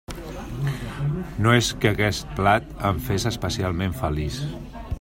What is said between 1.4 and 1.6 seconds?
No